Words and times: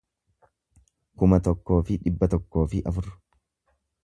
kuma 1.23 1.39
tokkoo 1.49 1.79
fi 1.91 1.99
dhibba 2.07 2.31
tokkoo 2.35 2.65
fi 2.73 2.85
afur 2.93 3.13